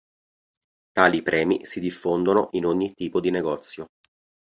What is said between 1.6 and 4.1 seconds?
si diffondono in ogni tipo di negozio.